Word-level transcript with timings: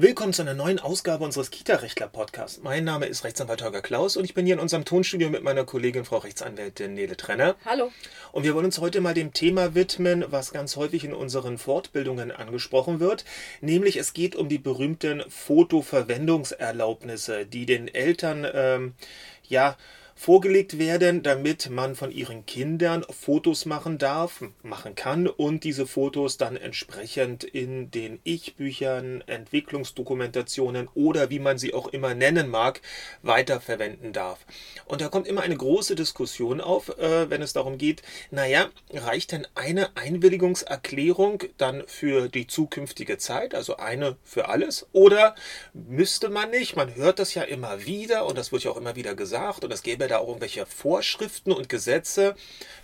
Willkommen 0.00 0.32
zu 0.32 0.42
einer 0.42 0.54
neuen 0.54 0.78
Ausgabe 0.78 1.24
unseres 1.24 1.50
Kita-Rechtler-Podcasts. 1.50 2.60
Mein 2.62 2.84
Name 2.84 3.06
ist 3.06 3.24
Rechtsanwalt 3.24 3.64
Holger 3.64 3.82
Klaus 3.82 4.16
und 4.16 4.24
ich 4.24 4.32
bin 4.32 4.46
hier 4.46 4.54
in 4.54 4.60
unserem 4.60 4.84
Tonstudio 4.84 5.28
mit 5.28 5.42
meiner 5.42 5.64
Kollegin 5.64 6.04
Frau 6.04 6.18
Rechtsanwältin 6.18 6.94
Nele 6.94 7.16
Trenner. 7.16 7.56
Hallo. 7.64 7.90
Und 8.30 8.44
wir 8.44 8.54
wollen 8.54 8.66
uns 8.66 8.78
heute 8.78 9.00
mal 9.00 9.12
dem 9.12 9.32
Thema 9.32 9.74
widmen, 9.74 10.24
was 10.28 10.52
ganz 10.52 10.76
häufig 10.76 11.02
in 11.02 11.12
unseren 11.12 11.58
Fortbildungen 11.58 12.30
angesprochen 12.30 13.00
wird, 13.00 13.24
nämlich 13.60 13.96
es 13.96 14.12
geht 14.12 14.36
um 14.36 14.48
die 14.48 14.58
berühmten 14.58 15.24
Fotoverwendungserlaubnisse, 15.28 17.44
die 17.44 17.66
den 17.66 17.92
Eltern 17.92 18.46
ähm, 18.54 18.94
ja 19.48 19.76
vorgelegt 20.18 20.80
werden, 20.80 21.22
damit 21.22 21.70
man 21.70 21.94
von 21.94 22.10
ihren 22.10 22.44
Kindern 22.44 23.06
Fotos 23.08 23.66
machen 23.66 23.98
darf, 23.98 24.42
machen 24.64 24.96
kann 24.96 25.28
und 25.28 25.62
diese 25.62 25.86
Fotos 25.86 26.36
dann 26.36 26.56
entsprechend 26.56 27.44
in 27.44 27.92
den 27.92 28.18
Ich-Büchern, 28.24 29.22
Entwicklungsdokumentationen 29.28 30.88
oder 30.94 31.30
wie 31.30 31.38
man 31.38 31.56
sie 31.56 31.72
auch 31.72 31.86
immer 31.86 32.14
nennen 32.14 32.48
mag, 32.48 32.80
weiterverwenden 33.22 34.12
darf. 34.12 34.44
Und 34.86 35.00
da 35.00 35.08
kommt 35.08 35.28
immer 35.28 35.42
eine 35.42 35.56
große 35.56 35.94
Diskussion 35.94 36.60
auf, 36.60 36.88
äh, 36.98 37.30
wenn 37.30 37.40
es 37.40 37.52
darum 37.52 37.78
geht, 37.78 38.02
naja, 38.32 38.70
reicht 38.92 39.30
denn 39.30 39.46
eine 39.54 39.96
Einwilligungserklärung 39.96 41.44
dann 41.58 41.84
für 41.86 42.28
die 42.28 42.48
zukünftige 42.48 43.18
Zeit, 43.18 43.54
also 43.54 43.76
eine 43.76 44.16
für 44.24 44.48
alles, 44.48 44.88
oder 44.90 45.36
müsste 45.74 46.28
man 46.28 46.50
nicht, 46.50 46.74
man 46.74 46.96
hört 46.96 47.20
das 47.20 47.34
ja 47.34 47.42
immer 47.42 47.86
wieder 47.86 48.26
und 48.26 48.36
das 48.36 48.50
wird 48.50 48.64
ja 48.64 48.72
auch 48.72 48.76
immer 48.76 48.96
wieder 48.96 49.14
gesagt 49.14 49.64
und 49.64 49.72
es 49.72 49.84
gäbe 49.84 50.07
da 50.08 50.18
auch 50.18 50.28
irgendwelche 50.28 50.66
Vorschriften 50.66 51.52
und 51.52 51.68
Gesetze, 51.68 52.34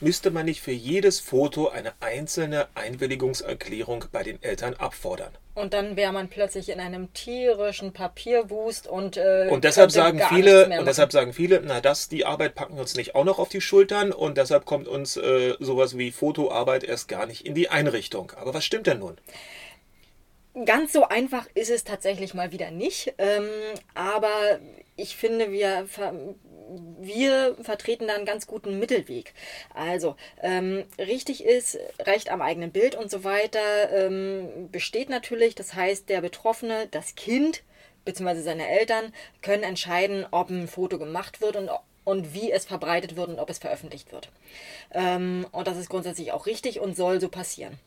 müsste 0.00 0.30
man 0.30 0.46
nicht 0.46 0.60
für 0.60 0.72
jedes 0.72 1.20
Foto 1.20 1.68
eine 1.68 1.92
einzelne 2.00 2.68
Einwilligungserklärung 2.74 4.06
bei 4.12 4.22
den 4.22 4.42
Eltern 4.42 4.74
abfordern. 4.74 5.32
Und 5.54 5.72
dann 5.72 5.96
wäre 5.96 6.12
man 6.12 6.28
plötzlich 6.28 6.68
in 6.68 6.80
einem 6.80 7.12
tierischen 7.12 7.92
Papierwust 7.92 8.88
und 8.88 9.16
äh, 9.16 9.46
und 9.48 9.62
deshalb 9.62 9.92
sagen 9.92 10.20
viele 10.28 10.80
und 10.80 10.86
deshalb 10.86 11.12
sagen 11.12 11.32
viele, 11.32 11.62
na 11.64 11.80
das 11.80 12.08
die 12.08 12.26
Arbeit 12.26 12.56
packen 12.56 12.74
wir 12.74 12.80
uns 12.80 12.96
nicht 12.96 13.14
auch 13.14 13.24
noch 13.24 13.38
auf 13.38 13.50
die 13.50 13.60
Schultern 13.60 14.10
und 14.10 14.36
deshalb 14.36 14.64
kommt 14.64 14.88
uns 14.88 15.16
äh, 15.16 15.54
sowas 15.60 15.96
wie 15.96 16.10
Fotoarbeit 16.10 16.82
erst 16.82 17.06
gar 17.06 17.26
nicht 17.26 17.46
in 17.46 17.54
die 17.54 17.68
Einrichtung. 17.68 18.32
Aber 18.34 18.52
was 18.52 18.64
stimmt 18.64 18.88
denn 18.88 18.98
nun? 18.98 19.16
Ganz 20.66 20.92
so 20.92 21.08
einfach 21.08 21.46
ist 21.54 21.70
es 21.70 21.84
tatsächlich 21.84 22.34
mal 22.34 22.50
wieder 22.50 22.70
nicht. 22.72 23.14
Ähm, 23.18 23.48
aber 23.94 24.58
ich 24.96 25.16
finde, 25.16 25.50
wir 25.50 25.86
wir 27.00 27.56
vertreten 27.60 28.06
da 28.08 28.14
einen 28.14 28.24
ganz 28.24 28.46
guten 28.46 28.78
Mittelweg. 28.78 29.34
Also, 29.74 30.16
ähm, 30.42 30.84
richtig 30.98 31.44
ist, 31.44 31.78
Recht 32.00 32.30
am 32.30 32.42
eigenen 32.42 32.72
Bild 32.72 32.94
und 32.94 33.10
so 33.10 33.24
weiter 33.24 33.60
ähm, 33.92 34.70
besteht 34.70 35.08
natürlich. 35.08 35.54
Das 35.54 35.74
heißt, 35.74 36.08
der 36.08 36.20
Betroffene, 36.20 36.88
das 36.90 37.14
Kind 37.14 37.62
bzw. 38.04 38.40
seine 38.40 38.68
Eltern 38.68 39.12
können 39.42 39.62
entscheiden, 39.62 40.26
ob 40.30 40.50
ein 40.50 40.68
Foto 40.68 40.98
gemacht 40.98 41.40
wird 41.40 41.56
und 41.56 41.70
und 42.04 42.34
wie 42.34 42.52
es 42.52 42.66
verbreitet 42.66 43.16
wird 43.16 43.28
und 43.28 43.38
ob 43.38 43.50
es 43.50 43.58
veröffentlicht 43.58 44.12
wird. 44.12 44.28
Ähm, 44.92 45.46
und 45.52 45.66
das 45.66 45.78
ist 45.78 45.88
grundsätzlich 45.88 46.32
auch 46.32 46.46
richtig 46.46 46.80
und 46.80 46.96
soll 46.96 47.20
so 47.20 47.28
passieren. 47.28 47.78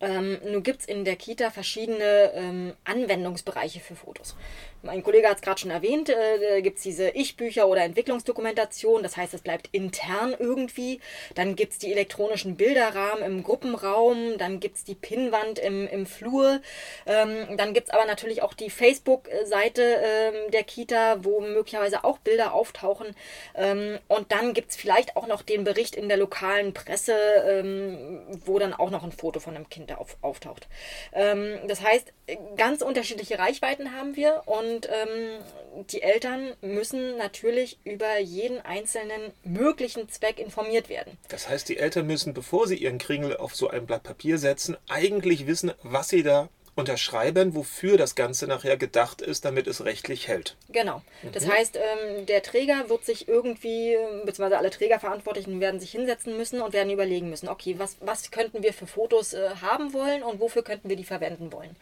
Ähm, 0.00 0.38
nun 0.44 0.62
gibt 0.62 0.80
es 0.80 0.86
in 0.86 1.04
der 1.04 1.16
Kita 1.16 1.50
verschiedene 1.50 2.32
ähm, 2.34 2.74
Anwendungsbereiche 2.84 3.80
für 3.80 3.96
Fotos. 3.96 4.34
Mein 4.82 5.02
Kollege 5.02 5.28
hat 5.28 5.36
es 5.36 5.42
gerade 5.42 5.60
schon 5.60 5.70
erwähnt, 5.70 6.08
äh, 6.08 6.62
gibt 6.62 6.78
es 6.78 6.82
diese 6.82 7.10
Ich-Bücher 7.10 7.68
oder 7.68 7.82
Entwicklungsdokumentation, 7.82 9.02
das 9.02 9.16
heißt, 9.16 9.34
es 9.34 9.42
bleibt 9.42 9.68
intern 9.72 10.34
irgendwie. 10.38 11.00
Dann 11.34 11.54
gibt 11.54 11.72
es 11.72 11.78
die 11.78 11.92
elektronischen 11.92 12.56
Bilderrahmen 12.56 13.22
im 13.22 13.42
Gruppenraum, 13.42 14.38
dann 14.38 14.58
gibt 14.58 14.76
es 14.76 14.84
die 14.84 14.94
Pinnwand 14.94 15.58
im, 15.58 15.86
im 15.86 16.06
Flur. 16.06 16.60
Ähm, 17.06 17.58
dann 17.58 17.74
gibt 17.74 17.88
es 17.88 17.94
aber 17.94 18.06
natürlich 18.06 18.42
auch 18.42 18.54
die 18.54 18.70
Facebook-Seite 18.70 19.82
ähm, 19.82 20.50
der 20.50 20.62
Kita, 20.62 21.24
wo 21.24 21.40
möglicherweise 21.40 22.04
auch 22.04 22.18
Bilder 22.18 22.54
auftauchen. 22.54 23.14
Ähm, 23.54 23.98
und 24.08 24.32
dann 24.32 24.54
gibt 24.54 24.70
es 24.70 24.76
vielleicht 24.76 25.16
auch 25.16 25.26
noch 25.26 25.42
den 25.42 25.64
Bericht 25.64 25.94
in 25.94 26.08
der 26.08 26.16
lokalen 26.16 26.72
Presse, 26.72 27.14
ähm, 27.46 28.22
wo 28.46 28.58
dann 28.58 28.72
auch 28.72 28.90
noch 28.90 29.04
ein 29.04 29.12
Foto 29.12 29.40
von 29.40 29.56
einem 29.56 29.68
Kind 29.68 29.96
auf, 29.98 30.16
auftaucht. 30.22 30.68
Ähm, 31.12 31.58
das 31.68 31.82
heißt, 31.82 32.12
ganz 32.56 32.82
unterschiedliche 32.82 33.38
Reichweiten 33.38 33.94
haben 33.94 34.16
wir 34.16 34.42
und 34.46 34.69
und 34.70 34.88
ähm, 34.88 35.84
die 35.90 36.02
Eltern 36.02 36.52
müssen 36.60 37.16
natürlich 37.16 37.78
über 37.84 38.18
jeden 38.18 38.60
einzelnen 38.60 39.32
möglichen 39.44 40.08
Zweck 40.08 40.38
informiert 40.38 40.88
werden. 40.88 41.16
Das 41.28 41.48
heißt, 41.48 41.68
die 41.68 41.78
Eltern 41.78 42.06
müssen, 42.06 42.34
bevor 42.34 42.66
sie 42.66 42.76
ihren 42.76 42.98
Kringel 42.98 43.36
auf 43.36 43.54
so 43.54 43.68
ein 43.68 43.86
Blatt 43.86 44.02
Papier 44.02 44.38
setzen, 44.38 44.76
eigentlich 44.88 45.46
wissen, 45.46 45.72
was 45.82 46.08
sie 46.08 46.22
da 46.22 46.48
unterschreiben, 46.76 47.54
wofür 47.54 47.98
das 47.98 48.14
Ganze 48.14 48.46
nachher 48.46 48.76
gedacht 48.76 49.20
ist, 49.20 49.44
damit 49.44 49.66
es 49.66 49.84
rechtlich 49.84 50.28
hält. 50.28 50.56
Genau. 50.70 51.02
Das 51.32 51.44
mhm. 51.44 51.52
heißt, 51.52 51.76
ähm, 51.76 52.26
der 52.26 52.42
Träger 52.42 52.88
wird 52.88 53.04
sich 53.04 53.28
irgendwie, 53.28 53.96
beziehungsweise 54.24 54.56
alle 54.56 54.70
Trägerverantwortlichen 54.70 55.60
werden 55.60 55.80
sich 55.80 55.90
hinsetzen 55.90 56.36
müssen 56.36 56.60
und 56.60 56.72
werden 56.72 56.90
überlegen 56.90 57.28
müssen, 57.28 57.48
okay, 57.48 57.74
was, 57.78 57.96
was 58.00 58.30
könnten 58.30 58.62
wir 58.62 58.72
für 58.72 58.86
Fotos 58.86 59.34
äh, 59.34 59.50
haben 59.60 59.92
wollen 59.92 60.22
und 60.22 60.40
wofür 60.40 60.62
könnten 60.62 60.88
wir 60.88 60.96
die 60.96 61.04
verwenden 61.04 61.52
wollen. 61.52 61.76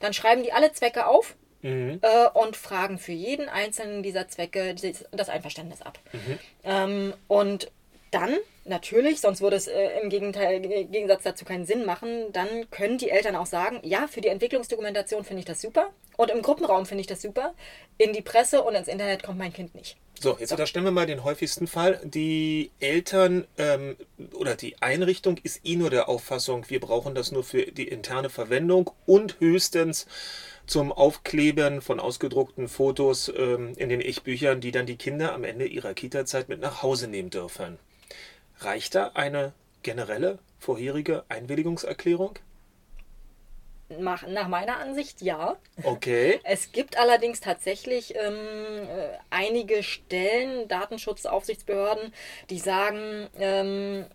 Dann 0.00 0.12
schreiben 0.12 0.42
die 0.42 0.52
alle 0.52 0.72
Zwecke 0.72 1.06
auf 1.06 1.34
mhm. 1.66 2.00
äh, 2.02 2.28
und 2.32 2.56
fragen 2.56 2.98
für 2.98 3.12
jeden 3.12 3.48
einzelnen 3.48 4.02
dieser 4.02 4.28
Zwecke 4.28 4.74
das 5.10 5.28
Einverständnis 5.28 5.82
ab. 5.82 5.98
Mhm. 6.12 6.38
Ähm, 6.64 7.14
und 7.28 7.70
dann 8.10 8.36
natürlich, 8.64 9.20
sonst 9.20 9.40
würde 9.40 9.56
es 9.56 9.66
äh, 9.66 10.00
im 10.00 10.08
Gegenteil, 10.10 10.64
im 10.64 10.90
Gegensatz 10.90 11.22
dazu 11.22 11.44
keinen 11.44 11.66
Sinn 11.66 11.84
machen, 11.84 12.32
dann 12.32 12.70
können 12.70 12.98
die 12.98 13.10
Eltern 13.10 13.36
auch 13.36 13.46
sagen, 13.46 13.80
ja, 13.82 14.06
für 14.08 14.20
die 14.20 14.28
Entwicklungsdokumentation 14.28 15.24
finde 15.24 15.40
ich 15.40 15.46
das 15.46 15.60
super 15.60 15.90
und 16.16 16.30
im 16.30 16.42
Gruppenraum 16.42 16.86
finde 16.86 17.02
ich 17.02 17.06
das 17.06 17.22
super, 17.22 17.54
in 17.98 18.12
die 18.12 18.22
Presse 18.22 18.62
und 18.62 18.74
ins 18.74 18.88
Internet 18.88 19.22
kommt 19.22 19.38
mein 19.38 19.52
Kind 19.52 19.74
nicht. 19.74 19.96
So, 20.18 20.36
jetzt 20.38 20.48
so. 20.48 20.54
unterstellen 20.54 20.86
wir 20.86 20.92
mal 20.92 21.06
den 21.06 21.24
häufigsten 21.24 21.66
Fall. 21.66 22.00
Die 22.02 22.70
Eltern 22.80 23.46
ähm, 23.58 23.96
oder 24.32 24.54
die 24.54 24.80
Einrichtung 24.80 25.38
ist 25.42 25.60
eh 25.64 25.76
nur 25.76 25.90
der 25.90 26.08
Auffassung, 26.08 26.64
wir 26.68 26.80
brauchen 26.80 27.14
das 27.14 27.32
nur 27.32 27.44
für 27.44 27.66
die 27.66 27.88
interne 27.88 28.30
Verwendung 28.30 28.90
und 29.04 29.38
höchstens 29.40 30.06
zum 30.66 30.92
Aufkleben 30.92 31.80
von 31.80 32.00
ausgedruckten 32.00 32.68
Fotos 32.68 33.32
ähm, 33.36 33.74
in 33.76 33.88
den 33.88 34.00
Ich-Büchern, 34.00 34.60
die 34.60 34.72
dann 34.72 34.86
die 34.86 34.96
Kinder 34.96 35.32
am 35.32 35.44
Ende 35.44 35.66
ihrer 35.66 35.94
Kita-Zeit 35.94 36.48
mit 36.48 36.60
nach 36.60 36.82
Hause 36.82 37.08
nehmen 37.08 37.30
dürfen. 37.30 37.78
Reicht 38.58 38.94
da 38.94 39.12
eine 39.14 39.52
generelle 39.82 40.38
vorherige 40.58 41.24
Einwilligungserklärung? 41.28 42.38
Nach 43.88 44.48
meiner 44.48 44.78
Ansicht 44.78 45.22
ja. 45.22 45.56
Okay. 45.84 46.40
Es 46.44 46.72
gibt 46.72 46.98
allerdings 46.98 47.40
tatsächlich 47.40 48.16
ähm, 48.16 48.34
äh, 48.34 49.18
einige 49.30 49.84
Stellen, 49.84 50.66
Datenschutzaufsichtsbehörden, 50.66 52.12
die 52.50 52.58
sagen, 52.58 53.28
ähm, 53.38 54.06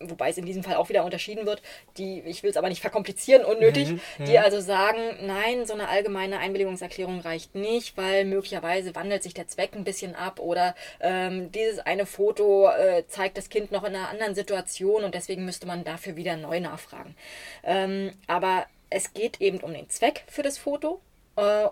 wobei 0.00 0.30
es 0.30 0.38
in 0.38 0.46
diesem 0.46 0.62
Fall 0.62 0.76
auch 0.76 0.88
wieder 0.88 1.04
unterschieden 1.04 1.46
wird, 1.46 1.62
die, 1.96 2.20
ich 2.20 2.42
will 2.42 2.50
es 2.50 2.56
aber 2.56 2.68
nicht 2.68 2.80
verkomplizieren, 2.80 3.44
unnötig, 3.44 3.90
mhm, 3.90 4.00
die 4.18 4.32
mhm. 4.32 4.38
also 4.38 4.60
sagen, 4.60 5.00
nein, 5.22 5.66
so 5.66 5.74
eine 5.74 5.88
allgemeine 5.88 6.38
Einwilligungserklärung 6.38 7.20
reicht 7.20 7.54
nicht, 7.54 7.96
weil 7.96 8.24
möglicherweise 8.24 8.94
wandelt 8.94 9.22
sich 9.22 9.34
der 9.34 9.48
Zweck 9.48 9.74
ein 9.74 9.84
bisschen 9.84 10.14
ab 10.14 10.40
oder 10.40 10.74
ähm, 11.00 11.50
dieses 11.52 11.80
eine 11.80 12.06
Foto 12.06 12.68
äh, 12.68 13.06
zeigt 13.08 13.38
das 13.38 13.48
Kind 13.48 13.72
noch 13.72 13.84
in 13.84 13.94
einer 13.94 14.08
anderen 14.08 14.34
Situation 14.34 15.04
und 15.04 15.14
deswegen 15.14 15.44
müsste 15.44 15.66
man 15.66 15.84
dafür 15.84 16.16
wieder 16.16 16.36
neu 16.36 16.60
nachfragen. 16.60 17.14
Ähm, 17.64 18.12
aber 18.26 18.66
es 18.90 19.12
geht 19.12 19.40
eben 19.40 19.58
um 19.60 19.72
den 19.72 19.88
Zweck 19.90 20.24
für 20.28 20.42
das 20.42 20.58
Foto 20.58 21.00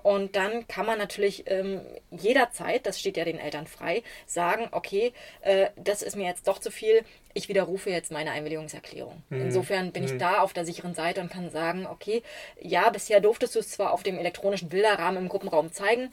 und 0.02 0.36
dann 0.36 0.68
kann 0.68 0.86
man 0.86 0.98
natürlich 0.98 1.44
ähm, 1.50 1.80
jederzeit, 2.10 2.86
das 2.86 3.00
steht 3.00 3.16
ja 3.16 3.24
den 3.24 3.38
Eltern 3.38 3.66
frei, 3.66 4.02
sagen, 4.26 4.68
okay, 4.70 5.12
äh, 5.40 5.68
das 5.76 6.02
ist 6.02 6.16
mir 6.16 6.26
jetzt 6.26 6.46
doch 6.46 6.58
zu 6.58 6.70
viel, 6.70 7.04
ich 7.34 7.48
widerrufe 7.48 7.90
jetzt 7.90 8.12
meine 8.12 8.30
Einwilligungserklärung. 8.30 9.22
Mhm. 9.28 9.40
Insofern 9.40 9.92
bin 9.92 10.04
mhm. 10.04 10.08
ich 10.08 10.18
da 10.18 10.38
auf 10.38 10.52
der 10.52 10.64
sicheren 10.64 10.94
Seite 10.94 11.20
und 11.20 11.32
kann 11.32 11.50
sagen, 11.50 11.86
okay, 11.86 12.22
ja, 12.60 12.88
bisher 12.90 13.20
durftest 13.20 13.56
du 13.56 13.58
es 13.58 13.70
zwar 13.70 13.92
auf 13.92 14.02
dem 14.02 14.18
elektronischen 14.18 14.68
Bilderrahmen 14.68 15.24
im 15.24 15.28
Gruppenraum 15.28 15.72
zeigen, 15.72 16.12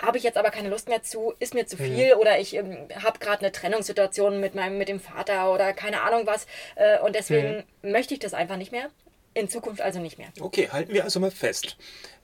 habe 0.00 0.16
ich 0.16 0.24
jetzt 0.24 0.38
aber 0.38 0.50
keine 0.50 0.68
Lust 0.68 0.88
mehr 0.88 1.02
zu, 1.02 1.34
ist 1.40 1.54
mir 1.54 1.66
zu 1.66 1.76
mhm. 1.76 1.84
viel 1.84 2.14
mhm. 2.14 2.20
oder 2.20 2.38
ich 2.38 2.54
ähm, 2.54 2.88
habe 3.02 3.18
gerade 3.18 3.40
eine 3.40 3.52
Trennungssituation 3.52 4.40
mit 4.40 4.54
meinem 4.54 4.78
mit 4.78 4.88
dem 4.88 5.00
Vater 5.00 5.52
oder 5.52 5.72
keine 5.72 6.02
Ahnung 6.02 6.26
was 6.26 6.46
äh, 6.76 6.98
und 7.00 7.14
deswegen 7.14 7.64
mhm. 7.82 7.90
möchte 7.92 8.14
ich 8.14 8.20
das 8.20 8.34
einfach 8.34 8.56
nicht 8.56 8.72
mehr. 8.72 8.88
In 9.34 9.48
Zukunft 9.48 9.80
also 9.80 10.00
nicht 10.00 10.18
mehr. 10.18 10.28
Okay, 10.40 10.68
halten 10.70 10.92
wir 10.92 11.04
also 11.04 11.20
mal 11.20 11.30
fest. 11.30 11.76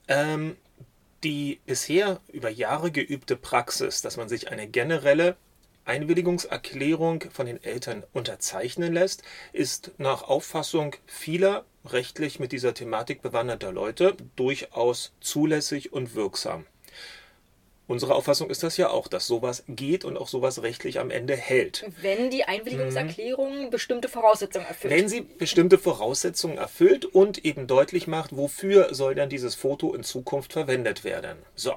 Ähm, 0.07 0.57
die 1.23 1.59
bisher 1.65 2.19
über 2.31 2.49
Jahre 2.49 2.91
geübte 2.91 3.35
Praxis, 3.35 4.01
dass 4.01 4.17
man 4.17 4.29
sich 4.29 4.51
eine 4.51 4.67
generelle 4.67 5.37
Einwilligungserklärung 5.85 7.25
von 7.31 7.45
den 7.45 7.63
Eltern 7.63 8.03
unterzeichnen 8.13 8.93
lässt, 8.93 9.23
ist 9.53 9.91
nach 9.97 10.23
Auffassung 10.23 10.95
vieler 11.05 11.65
rechtlich 11.85 12.39
mit 12.39 12.51
dieser 12.51 12.73
Thematik 12.73 13.21
bewanderter 13.21 13.71
Leute 13.71 14.17
durchaus 14.35 15.13
zulässig 15.19 15.93
und 15.93 16.15
wirksam. 16.15 16.65
Unsere 17.87 18.15
Auffassung 18.15 18.49
ist 18.49 18.63
das 18.63 18.77
ja 18.77 18.89
auch, 18.89 19.07
dass 19.07 19.27
sowas 19.27 19.63
geht 19.67 20.05
und 20.05 20.17
auch 20.17 20.27
sowas 20.27 20.63
rechtlich 20.63 20.99
am 20.99 21.11
Ende 21.11 21.35
hält. 21.35 21.85
Wenn 22.01 22.31
die 22.31 22.43
Einwilligungserklärung 22.43 23.65
mhm. 23.65 23.69
bestimmte 23.69 24.09
Voraussetzungen 24.09 24.65
erfüllt. 24.65 24.93
Wenn 24.93 25.07
sie 25.07 25.21
bestimmte 25.21 25.77
Voraussetzungen 25.77 26.57
erfüllt 26.57 27.05
und 27.05 27.45
eben 27.45 27.67
deutlich 27.67 28.07
macht, 28.07 28.35
wofür 28.35 28.93
soll 28.93 29.13
dann 29.13 29.29
dieses 29.29 29.53
Foto 29.53 29.93
in 29.93 30.03
Zukunft 30.03 30.53
verwendet 30.53 31.03
werden. 31.03 31.37
So, 31.53 31.73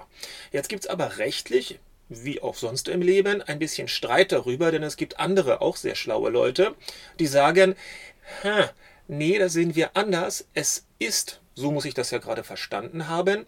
jetzt 0.50 0.68
gibt 0.68 0.84
es 0.84 0.90
aber 0.90 1.18
rechtlich, 1.18 1.78
wie 2.08 2.40
auch 2.40 2.54
sonst 2.54 2.88
im 2.88 3.02
Leben, 3.02 3.42
ein 3.42 3.58
bisschen 3.58 3.88
Streit 3.88 4.32
darüber, 4.32 4.70
denn 4.70 4.82
es 4.82 4.96
gibt 4.96 5.20
andere, 5.20 5.60
auch 5.60 5.76
sehr 5.76 5.94
schlaue 5.94 6.30
Leute, 6.30 6.74
die 7.18 7.26
sagen, 7.26 7.76
nee, 9.08 9.38
da 9.38 9.48
sehen 9.50 9.74
wir 9.76 9.94
anders. 9.94 10.46
Es 10.54 10.86
ist, 10.98 11.40
so 11.54 11.70
muss 11.70 11.84
ich 11.84 11.94
das 11.94 12.10
ja 12.10 12.18
gerade 12.18 12.44
verstanden 12.44 13.08
haben, 13.08 13.44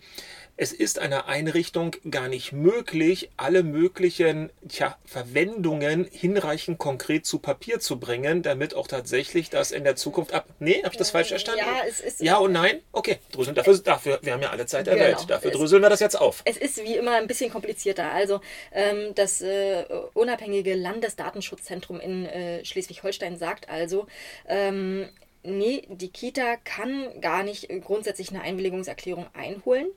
es 0.60 0.74
ist 0.74 0.98
einer 0.98 1.26
Einrichtung 1.26 1.96
gar 2.10 2.28
nicht 2.28 2.52
möglich, 2.52 3.30
alle 3.38 3.62
möglichen 3.62 4.50
tja, 4.68 4.98
Verwendungen 5.06 6.06
hinreichend 6.12 6.76
konkret 6.76 7.24
zu 7.24 7.38
Papier 7.38 7.80
zu 7.80 7.98
bringen, 7.98 8.42
damit 8.42 8.74
auch 8.74 8.86
tatsächlich 8.86 9.48
das 9.48 9.70
in 9.70 9.84
der 9.84 9.96
Zukunft 9.96 10.34
ab. 10.34 10.44
Nee, 10.58 10.82
habe 10.82 10.92
ich 10.92 10.98
das 10.98 11.12
falsch 11.12 11.28
verstanden? 11.28 11.64
Ja, 11.64 11.88
es 11.88 12.00
ist. 12.00 12.20
Ja 12.20 12.36
und 12.36 12.52
nein? 12.52 12.82
Okay, 12.92 13.20
dröseln. 13.32 13.54
Dafür, 13.54 13.78
dafür, 13.78 14.18
wir 14.20 14.34
haben 14.34 14.42
ja 14.42 14.50
alle 14.50 14.66
Zeit 14.66 14.86
der 14.86 14.96
genau. 14.96 15.06
Welt. 15.06 15.30
Dafür 15.30 15.50
dröseln 15.50 15.80
wir 15.80 15.88
das 15.88 16.00
jetzt 16.00 16.20
auf. 16.20 16.42
Es 16.44 16.58
ist 16.58 16.84
wie 16.84 16.96
immer 16.96 17.16
ein 17.16 17.26
bisschen 17.26 17.50
komplizierter. 17.50 18.12
Also, 18.12 18.42
ähm, 18.72 19.14
das 19.14 19.40
äh, 19.40 19.86
unabhängige 20.12 20.74
Landesdatenschutzzentrum 20.74 22.00
in 22.00 22.26
äh, 22.26 22.62
Schleswig-Holstein 22.66 23.38
sagt 23.38 23.70
also, 23.70 24.08
ähm, 24.46 25.08
nee, 25.42 25.82
die 25.88 26.10
Kita 26.10 26.56
kann 26.56 27.20
gar 27.20 27.42
nicht 27.42 27.69
grundsätzlich 27.82 28.31
eine 28.31 28.42
Einwilligungserklärung 28.42 29.26
einholen 29.34 29.88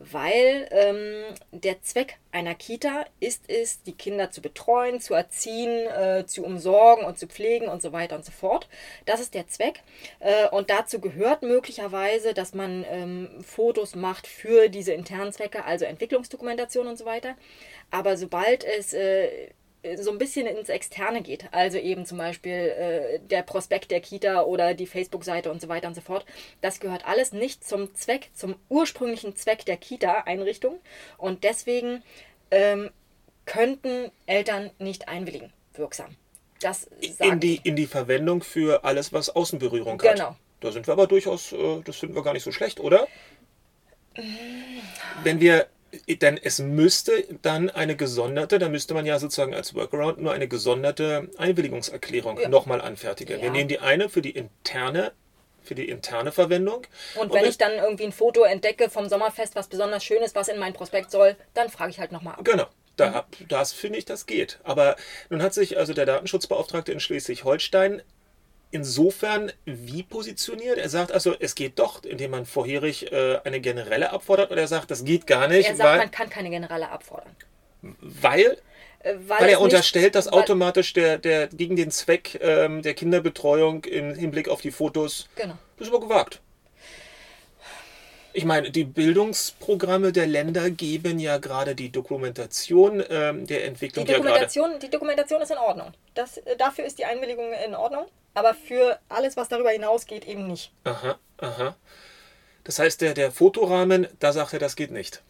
weil 0.00 0.68
ähm, 0.70 1.34
der 1.52 1.82
Zweck 1.82 2.16
einer 2.32 2.54
Kita 2.54 3.04
ist 3.18 3.44
es, 3.48 3.82
die 3.82 3.92
Kinder 3.92 4.30
zu 4.30 4.40
betreuen, 4.40 5.00
zu 5.00 5.14
erziehen, 5.14 5.86
äh, 5.88 6.24
zu 6.26 6.44
umsorgen 6.44 7.04
und 7.04 7.18
zu 7.18 7.26
pflegen 7.26 7.68
und 7.68 7.82
so 7.82 7.92
weiter 7.92 8.16
und 8.16 8.24
so 8.24 8.32
fort. 8.32 8.68
Das 9.04 9.20
ist 9.20 9.34
der 9.34 9.48
Zweck. 9.48 9.82
Äh, 10.20 10.48
und 10.48 10.70
dazu 10.70 11.00
gehört 11.00 11.42
möglicherweise, 11.42 12.34
dass 12.34 12.54
man 12.54 12.84
ähm, 12.88 13.28
Fotos 13.42 13.94
macht 13.94 14.26
für 14.26 14.68
diese 14.68 14.92
internen 14.92 15.32
Zwecke, 15.32 15.64
also 15.64 15.84
Entwicklungsdokumentation 15.84 16.86
und 16.86 16.96
so 16.96 17.04
weiter. 17.04 17.36
Aber 17.90 18.16
sobald 18.16 18.64
es 18.64 18.94
äh, 18.94 19.50
so 19.96 20.10
ein 20.10 20.18
bisschen 20.18 20.46
ins 20.46 20.68
Externe 20.68 21.22
geht. 21.22 21.52
Also 21.52 21.78
eben 21.78 22.04
zum 22.06 22.18
Beispiel 22.18 22.52
äh, 22.52 23.18
der 23.20 23.42
Prospekt 23.42 23.90
der 23.90 24.00
Kita 24.00 24.42
oder 24.42 24.74
die 24.74 24.86
Facebook-Seite 24.86 25.50
und 25.50 25.60
so 25.60 25.68
weiter 25.68 25.88
und 25.88 25.94
so 25.94 26.00
fort. 26.00 26.26
Das 26.60 26.80
gehört 26.80 27.06
alles 27.06 27.32
nicht 27.32 27.66
zum 27.66 27.94
Zweck, 27.94 28.30
zum 28.34 28.56
ursprünglichen 28.68 29.36
Zweck 29.36 29.64
der 29.64 29.76
Kita-Einrichtung. 29.76 30.78
Und 31.16 31.44
deswegen 31.44 32.02
ähm, 32.50 32.90
könnten 33.46 34.10
Eltern 34.26 34.70
nicht 34.78 35.08
einwilligen, 35.08 35.52
wirksam. 35.74 36.16
Das 36.60 36.88
in, 37.18 37.40
die, 37.40 37.60
in 37.64 37.74
die 37.74 37.86
Verwendung 37.86 38.42
für 38.42 38.84
alles, 38.84 39.12
was 39.12 39.30
Außenberührung 39.30 39.94
hat. 40.02 40.16
Genau. 40.16 40.36
Da 40.60 40.72
sind 40.72 40.86
wir 40.86 40.92
aber 40.92 41.06
durchaus, 41.06 41.52
äh, 41.52 41.80
das 41.84 41.96
finden 41.96 42.14
wir 42.14 42.22
gar 42.22 42.34
nicht 42.34 42.44
so 42.44 42.52
schlecht, 42.52 42.80
oder? 42.80 43.08
Wenn 45.22 45.40
wir 45.40 45.68
denn 46.18 46.38
es 46.42 46.58
müsste 46.58 47.24
dann 47.42 47.70
eine 47.70 47.96
gesonderte, 47.96 48.58
da 48.58 48.68
müsste 48.68 48.94
man 48.94 49.06
ja 49.06 49.18
sozusagen 49.18 49.54
als 49.54 49.74
Workaround 49.74 50.20
nur 50.20 50.32
eine 50.32 50.48
gesonderte 50.48 51.28
Einwilligungserklärung 51.38 52.38
ja. 52.40 52.48
nochmal 52.48 52.80
anfertigen. 52.80 53.38
Ja. 53.38 53.42
Wir 53.42 53.50
nehmen 53.50 53.68
die 53.68 53.78
eine 53.78 54.08
für 54.08 54.22
die 54.22 54.30
interne 54.30 55.12
für 55.62 55.74
die 55.74 55.88
interne 55.88 56.32
Verwendung. 56.32 56.86
Und 57.16 57.32
wenn 57.34 57.42
und 57.42 57.48
ich 57.48 57.58
dann 57.58 57.72
irgendwie 57.72 58.04
ein 58.04 58.12
Foto 58.12 58.42
entdecke 58.44 58.88
vom 58.88 59.08
Sommerfest, 59.08 59.54
was 59.54 59.68
besonders 59.68 60.02
schön 60.02 60.22
ist, 60.22 60.34
was 60.34 60.48
in 60.48 60.58
mein 60.58 60.72
Prospekt 60.72 61.10
soll, 61.10 61.36
dann 61.52 61.68
frage 61.68 61.90
ich 61.90 62.00
halt 62.00 62.12
nochmal 62.12 62.34
ab. 62.34 62.44
Genau. 62.44 62.66
Da, 62.96 63.26
mhm. 63.38 63.48
Das 63.48 63.72
finde 63.72 63.98
ich, 63.98 64.04
das 64.04 64.26
geht. 64.26 64.58
Aber 64.64 64.96
nun 65.28 65.42
hat 65.42 65.54
sich 65.54 65.78
also 65.78 65.94
der 65.94 66.06
Datenschutzbeauftragte 66.06 66.92
in 66.92 67.00
Schleswig-Holstein 67.00 68.02
insofern 68.70 69.52
wie 69.64 70.02
positioniert? 70.02 70.78
Er 70.78 70.88
sagt 70.88 71.12
also, 71.12 71.34
es 71.38 71.54
geht 71.54 71.78
doch, 71.78 72.04
indem 72.04 72.32
man 72.32 72.46
vorherig 72.46 73.10
äh, 73.12 73.38
eine 73.44 73.60
generelle 73.60 74.12
abfordert, 74.12 74.50
oder 74.50 74.60
er 74.60 74.68
sagt, 74.68 74.90
das 74.90 75.04
geht 75.04 75.26
gar 75.26 75.48
nicht. 75.48 75.68
Er 75.68 75.76
sagt, 75.76 75.90
weil, 75.90 75.98
man 75.98 76.10
kann 76.10 76.30
keine 76.30 76.50
generelle 76.50 76.88
abfordern. 76.88 77.34
Weil? 77.82 78.58
Äh, 79.00 79.14
weil, 79.26 79.40
weil 79.40 79.48
er 79.48 79.60
unterstellt, 79.60 80.14
dass 80.14 80.28
automatisch 80.28 80.92
der, 80.92 81.18
der 81.18 81.48
gegen 81.48 81.76
den 81.76 81.90
Zweck 81.90 82.38
ähm, 82.42 82.82
der 82.82 82.94
Kinderbetreuung 82.94 83.84
im 83.84 84.14
Hinblick 84.14 84.48
auf 84.48 84.60
die 84.60 84.70
Fotos. 84.70 85.28
Genau. 85.36 85.54
Das 85.78 85.88
ist 85.88 85.94
aber 85.94 86.06
gewagt. 86.06 86.40
Ich 88.32 88.44
meine, 88.44 88.70
die 88.70 88.84
Bildungsprogramme 88.84 90.12
der 90.12 90.28
Länder 90.28 90.70
geben 90.70 91.18
ja 91.18 91.38
gerade 91.38 91.74
die 91.74 91.90
Dokumentation 91.90 93.02
ähm, 93.10 93.44
der 93.44 93.64
Entwicklung. 93.64 94.06
Die 94.06 94.12
Dokumentation, 94.12 94.70
ja 94.70 94.78
die 94.78 94.90
Dokumentation 94.90 95.42
ist 95.42 95.50
in 95.50 95.58
Ordnung. 95.58 95.92
Das, 96.14 96.36
äh, 96.38 96.56
dafür 96.56 96.84
ist 96.84 97.00
die 97.00 97.04
Einwilligung 97.04 97.52
in 97.66 97.74
Ordnung 97.74 98.06
aber 98.34 98.54
für 98.54 98.98
alles, 99.08 99.36
was 99.36 99.48
darüber 99.48 99.70
hinausgeht, 99.70 100.26
eben 100.26 100.46
nicht. 100.46 100.72
Aha, 100.84 101.18
aha. 101.38 101.76
Das 102.64 102.78
heißt, 102.78 103.00
der, 103.00 103.14
der 103.14 103.32
Fotorahmen, 103.32 104.06
da 104.18 104.32
sagt 104.32 104.52
er, 104.52 104.58
das 104.58 104.76
geht 104.76 104.90
nicht. 104.90 105.22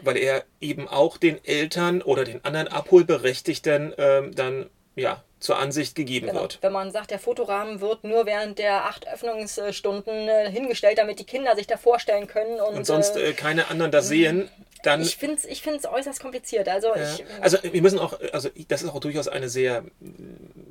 Weil 0.00 0.16
er 0.16 0.44
eben 0.60 0.86
auch 0.88 1.16
den 1.16 1.42
Eltern 1.44 2.02
oder 2.02 2.24
den 2.24 2.44
anderen 2.44 2.68
Abholberechtigten 2.68 3.94
ähm, 3.96 4.34
dann 4.34 4.70
ja, 4.96 5.22
zur 5.44 5.58
Ansicht 5.58 5.94
gegeben 5.94 6.28
genau. 6.28 6.40
wird. 6.40 6.58
Wenn 6.62 6.72
man 6.72 6.90
sagt, 6.90 7.10
der 7.10 7.18
Fotorahmen 7.18 7.82
wird 7.82 8.02
nur 8.02 8.24
während 8.24 8.58
der 8.58 8.86
acht 8.86 9.06
Öffnungsstunden 9.06 10.28
äh, 10.28 10.50
hingestellt, 10.50 10.96
damit 10.96 11.18
die 11.18 11.24
Kinder 11.24 11.54
sich 11.54 11.66
da 11.66 11.76
vorstellen 11.76 12.26
können. 12.26 12.60
Und, 12.60 12.76
und 12.76 12.86
sonst 12.86 13.16
äh, 13.16 13.30
äh 13.30 13.32
keine 13.34 13.68
anderen 13.68 13.92
da 13.92 14.00
sehen, 14.00 14.48
dann. 14.82 15.02
Ich 15.02 15.18
finde 15.18 15.36
es 15.36 15.44
ich 15.44 15.60
find's 15.60 15.84
äußerst 15.84 16.18
kompliziert. 16.18 16.66
Also, 16.66 16.94
ja. 16.96 17.14
ich, 17.14 17.24
also 17.42 17.58
wir 17.62 17.82
müssen 17.82 17.98
auch, 17.98 18.18
also 18.32 18.48
das 18.68 18.82
ist 18.82 18.88
auch 18.88 19.00
durchaus 19.00 19.28
eine 19.28 19.50
sehr 19.50 19.84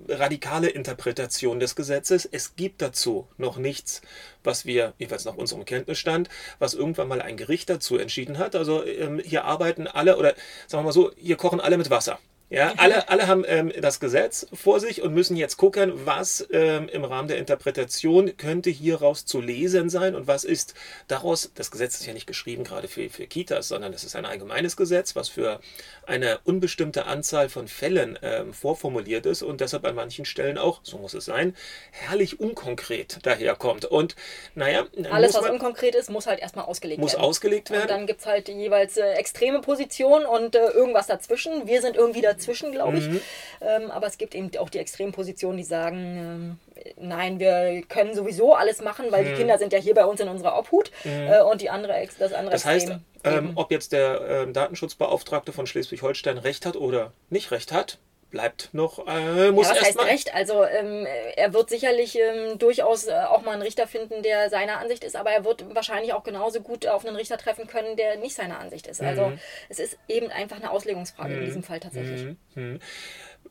radikale 0.10 0.70
Interpretation 0.70 1.60
des 1.60 1.76
Gesetzes. 1.76 2.28
Es 2.32 2.56
gibt 2.56 2.82
dazu 2.82 3.28
noch 3.38 3.58
nichts, 3.58 4.02
was 4.44 4.66
wir, 4.66 4.94
jedenfalls 4.98 5.26
nach 5.26 5.36
unserem 5.36 5.66
Kenntnisstand, 5.66 6.30
was 6.58 6.74
irgendwann 6.74 7.08
mal 7.08 7.22
ein 7.22 7.38
Gericht 7.38 7.70
dazu 7.70 8.00
entschieden 8.00 8.40
hat. 8.40 8.56
Also 8.56 8.84
ähm, 8.84 9.22
hier 9.24 9.46
arbeiten 9.46 9.86
alle, 9.86 10.18
oder 10.18 10.34
sagen 10.66 10.82
wir 10.82 10.88
mal 10.88 10.94
so, 10.94 11.12
hier 11.16 11.38
kochen 11.38 11.62
alle 11.62 11.78
mit 11.78 11.92
Wasser. 11.92 12.18
Ja, 12.54 12.72
alle, 12.78 13.10
alle 13.10 13.26
haben 13.26 13.44
ähm, 13.48 13.74
das 13.82 14.00
Gesetz 14.00 14.46
vor 14.54 14.80
sich 14.80 15.02
und 15.02 15.12
müssen 15.12 15.36
jetzt 15.36 15.58
gucken, 15.58 15.92
was 16.06 16.48
ähm, 16.52 16.88
im 16.88 17.04
Rahmen 17.04 17.28
der 17.28 17.40
Interpretation 17.40 18.38
könnte 18.38 18.70
hieraus 18.70 19.26
zu 19.26 19.42
lesen 19.42 19.90
sein 19.90 20.14
und 20.14 20.28
was 20.28 20.44
ist 20.44 20.76
daraus, 21.08 21.50
das 21.56 21.72
Gesetz 21.72 21.96
ist 21.96 22.06
ja 22.06 22.14
nicht 22.14 22.28
geschrieben 22.28 22.64
gerade 22.64 22.88
für, 22.88 23.10
für 23.10 23.26
Kitas, 23.26 23.70
sondern 23.70 23.92
es 23.92 24.04
ist 24.04 24.16
ein 24.16 24.26
allgemeines 24.26 24.78
Gesetz, 24.78 25.16
was 25.16 25.30
für 25.30 25.62
eine 26.06 26.42
unbestimmte 26.44 27.08
Anzahl 27.08 27.50
von 27.50 27.68
Fällen 27.68 28.20
ähm, 28.22 28.54
vorformuliert 28.54 29.26
ist 29.26 29.42
und 29.42 29.60
deshalb 29.60 29.84
an 29.84 29.96
manchen 29.96 30.26
Stellen 30.26 30.60
auch, 30.60 30.82
so 30.84 31.00
muss 31.00 31.16
es 31.16 31.26
sein, 31.26 31.56
herrlich 31.90 32.40
unkonkret 32.40 33.26
daherkommt. 33.26 33.86
Und 33.86 34.16
naja, 34.54 34.86
alles, 35.10 35.34
was 35.34 35.50
unkonkret 35.50 35.96
ist, 35.96 36.12
muss 36.12 36.28
halt 36.28 36.40
erstmal 36.40 36.66
ausgelegt 36.66 37.02
muss 37.02 37.14
werden. 37.14 37.22
Muss 37.22 37.30
ausgelegt 37.30 37.72
werden. 37.72 37.82
Und 37.82 37.90
dann 37.90 38.06
gibt 38.06 38.20
es 38.20 38.28
halt 38.28 38.48
jeweils 38.48 38.98
äh, 38.98 39.14
extreme 39.14 39.62
Positionen 39.62 40.28
und 40.28 40.54
äh, 40.54 40.68
irgendwas 40.68 41.08
dazwischen. 41.08 41.66
Wir 41.66 41.82
sind 41.82 41.96
irgendwie 41.96 42.22
dazwischen 42.22 42.43
dazwischen, 42.44 42.72
glaube 42.72 42.98
ich. 42.98 43.08
Mhm. 43.08 43.22
Ähm, 43.62 43.92
aber 43.92 44.08
es 44.08 44.18
gibt 44.18 44.36
eben 44.36 44.52
auch 44.58 44.70
die 44.70 44.80
Extrempositionen, 44.80 45.58
die 45.58 45.64
sagen, 45.64 46.60
äh, 46.76 46.94
nein, 47.00 47.40
wir 47.40 47.84
können 47.88 48.14
sowieso 48.14 48.54
alles 48.54 48.82
machen, 48.82 49.06
weil 49.10 49.24
mhm. 49.24 49.30
die 49.30 49.34
Kinder 49.36 49.58
sind 49.58 49.74
ja 49.74 49.80
hier 49.80 49.94
bei 49.94 50.06
uns 50.06 50.20
in 50.20 50.28
unserer 50.28 50.58
Obhut 50.58 50.92
mhm. 51.04 51.12
äh, 51.12 51.42
und 51.42 51.62
die 51.62 51.70
andere, 51.70 51.94
das 52.20 52.34
andere 52.34 52.52
Das 52.52 52.66
heißt, 52.66 52.92
ähm, 53.24 53.52
ob 53.56 53.72
jetzt 53.72 53.94
der 53.94 54.22
äh, 54.22 54.52
Datenschutzbeauftragte 54.52 55.54
von 55.54 55.66
Schleswig-Holstein 55.66 56.38
recht 56.38 56.66
hat 56.66 56.76
oder 56.76 57.14
nicht 57.30 57.52
recht 57.52 57.72
hat, 57.72 58.00
bleibt 58.34 58.74
noch, 58.74 59.08
äh, 59.08 59.52
muss 59.52 59.70
ja, 59.70 59.76
was 59.76 59.82
heißt 59.84 59.96
mal... 59.96 60.08
recht? 60.08 60.34
Also 60.34 60.66
ähm, 60.66 61.06
er 61.38 61.54
wird 61.54 61.70
sicherlich 61.70 62.18
ähm, 62.18 62.58
durchaus 62.58 63.06
äh, 63.06 63.14
auch 63.14 63.44
mal 63.44 63.52
einen 63.52 63.62
Richter 63.62 63.88
finden, 63.88 64.24
der 64.24 64.50
seiner 64.50 64.80
Ansicht 64.80 65.04
ist, 65.04 65.16
aber 65.16 65.30
er 65.30 65.46
wird 65.46 65.64
wahrscheinlich 65.74 66.14
auch 66.14 66.24
genauso 66.24 66.60
gut 66.60 66.88
auf 66.88 67.06
einen 67.06 67.16
Richter 67.16 67.38
treffen 67.38 67.68
können, 67.68 67.96
der 67.96 68.18
nicht 68.18 68.36
seiner 68.36 68.60
Ansicht 68.60 68.88
ist. 68.88 69.02
Also 69.02 69.28
mhm. 69.28 69.40
es 69.70 69.78
ist 69.78 69.98
eben 70.08 70.32
einfach 70.32 70.58
eine 70.58 70.72
Auslegungsfrage 70.72 71.30
mhm. 71.30 71.40
in 71.40 71.46
diesem 71.46 71.64
Fall 71.64 71.80
tatsächlich. 71.80 72.24
Mhm. 72.24 72.38
mhm. 72.56 72.80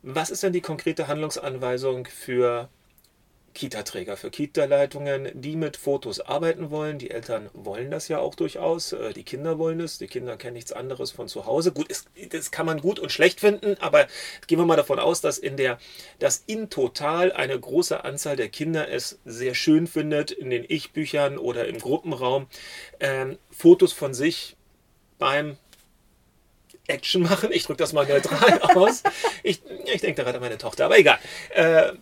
Was 0.03 0.31
ist 0.31 0.43
denn 0.43 0.53
die 0.53 0.61
konkrete 0.61 1.07
Handlungsanweisung 1.07 2.07
für 2.07 2.69
Kita-Träger, 3.55 4.17
für 4.17 4.31
Kita-Leitungen, 4.31 5.31
die 5.35 5.57
mit 5.57 5.77
Fotos 5.77 6.21
arbeiten 6.21 6.71
wollen. 6.71 6.99
Die 6.99 7.11
Eltern 7.11 7.51
wollen 7.53 7.91
das 7.91 8.09
ja 8.09 8.19
auch 8.19 8.35
durchaus. 8.35 8.93
Äh, 8.93 9.13
die 9.13 9.25
Kinder 9.25 9.59
wollen 9.59 9.81
es. 9.81 9.99
Die 9.99 10.07
Kinder 10.07 10.37
kennen 10.37 10.55
nichts 10.55 10.73
anderes 10.73 11.11
von 11.11 11.29
zu 11.29 11.47
Hause. 11.47 11.73
Gut, 11.73 11.89
das 12.31 12.51
kann 12.51 12.67
man 12.67 12.81
gut 12.81 12.99
und 12.99 13.13
schlecht 13.13 13.41
finden, 13.41 13.77
aber 13.81 14.07
gehen 14.47 14.59
wir 14.59 14.67
mal 14.67 14.77
davon 14.77 14.99
aus, 14.99 15.21
dass 15.21 15.39
in 15.39 15.57
der, 15.57 15.79
dass 16.19 16.43
in 16.47 16.71
total 16.71 17.33
eine 17.33 17.59
große 17.59 18.05
Anzahl 18.05 18.37
der 18.37 18.49
Kinder 18.49 18.89
es 18.89 19.19
sehr 19.25 19.55
schön 19.55 19.87
findet, 19.87 20.31
in 20.31 20.51
den 20.51 20.65
Ich-Büchern 20.67 21.39
oder 21.39 21.67
im 21.67 21.79
Gruppenraum 21.79 22.47
ähm, 23.01 23.39
Fotos 23.51 23.93
von 23.93 24.15
sich 24.15 24.57
beim 25.19 25.57
Action 26.87 27.23
machen. 27.23 27.51
Ich 27.53 27.65
drücke 27.65 27.79
das 27.79 27.93
mal 27.93 28.07
neutral 28.07 28.61
aus. 28.77 29.03
Ich, 29.43 29.63
ich 29.87 30.01
denke 30.01 30.23
gerade 30.23 30.37
an 30.37 30.43
meine 30.43 30.59
Tochter, 30.59 30.87
aber 30.87 30.99
egal. 30.99 31.19
Äh, 31.51 31.93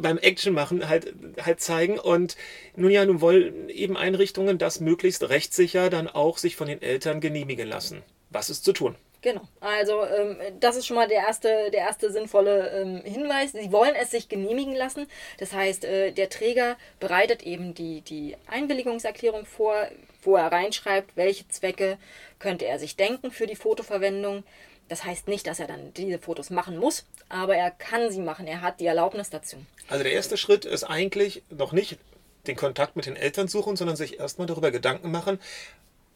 beim 0.00 0.18
Action 0.18 0.52
machen 0.52 0.88
halt, 0.88 1.14
halt 1.40 1.60
zeigen. 1.60 1.98
Und 1.98 2.36
nun 2.74 2.90
ja, 2.90 3.04
nun 3.04 3.20
wollen 3.20 3.68
eben 3.68 3.96
Einrichtungen 3.96 4.58
das 4.58 4.80
möglichst 4.80 5.28
rechtssicher 5.28 5.90
dann 5.90 6.08
auch 6.08 6.38
sich 6.38 6.56
von 6.56 6.68
den 6.68 6.82
Eltern 6.82 7.20
genehmigen 7.20 7.68
lassen. 7.68 8.02
Was 8.30 8.50
ist 8.50 8.64
zu 8.64 8.72
tun? 8.72 8.96
Genau. 9.22 9.42
Also 9.60 10.04
ähm, 10.04 10.36
das 10.60 10.76
ist 10.76 10.86
schon 10.86 10.94
mal 10.94 11.08
der 11.08 11.18
erste, 11.18 11.70
der 11.72 11.80
erste 11.80 12.12
sinnvolle 12.12 12.70
ähm, 12.70 13.02
Hinweis. 13.02 13.52
Sie 13.52 13.72
wollen 13.72 13.94
es 14.00 14.10
sich 14.10 14.28
genehmigen 14.28 14.76
lassen. 14.76 15.08
Das 15.38 15.52
heißt, 15.52 15.84
äh, 15.84 16.12
der 16.12 16.28
Träger 16.28 16.76
bereitet 17.00 17.42
eben 17.42 17.74
die, 17.74 18.02
die 18.02 18.36
Einwilligungserklärung 18.46 19.44
vor, 19.44 19.88
wo 20.22 20.36
er 20.36 20.52
reinschreibt, 20.52 21.16
welche 21.16 21.48
Zwecke 21.48 21.98
könnte 22.38 22.66
er 22.66 22.78
sich 22.78 22.96
denken 22.96 23.30
für 23.30 23.46
die 23.46 23.56
Fotoverwendung. 23.56 24.44
Das 24.88 25.04
heißt 25.04 25.26
nicht, 25.28 25.46
dass 25.46 25.58
er 25.58 25.66
dann 25.66 25.92
diese 25.94 26.18
Fotos 26.18 26.50
machen 26.50 26.76
muss, 26.78 27.04
aber 27.28 27.56
er 27.56 27.70
kann 27.70 28.10
sie 28.10 28.20
machen. 28.20 28.46
Er 28.46 28.60
hat 28.60 28.80
die 28.80 28.86
Erlaubnis 28.86 29.30
dazu. 29.30 29.56
Also 29.88 30.04
der 30.04 30.12
erste 30.12 30.36
Schritt 30.36 30.64
ist 30.64 30.84
eigentlich 30.84 31.42
noch 31.50 31.72
nicht 31.72 31.98
den 32.46 32.56
Kontakt 32.56 32.94
mit 32.94 33.06
den 33.06 33.16
Eltern 33.16 33.48
suchen, 33.48 33.76
sondern 33.76 33.96
sich 33.96 34.20
erstmal 34.20 34.46
darüber 34.46 34.70
Gedanken 34.70 35.10
machen, 35.10 35.40